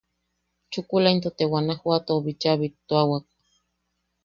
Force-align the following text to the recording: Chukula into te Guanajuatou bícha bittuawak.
Chukula 0.71 1.07
into 1.15 1.29
te 1.37 1.43
Guanajuatou 1.51 2.17
bícha 2.25 2.51
bittuawak. 2.59 3.25